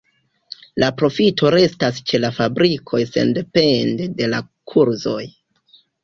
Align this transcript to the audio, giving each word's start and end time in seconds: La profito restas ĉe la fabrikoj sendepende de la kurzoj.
La 0.83 0.87
profito 1.01 1.49
restas 1.55 1.99
ĉe 2.11 2.19
la 2.23 2.31
fabrikoj 2.37 3.01
sendepende 3.09 4.07
de 4.23 4.31
la 4.35 4.39
kurzoj. 4.73 5.21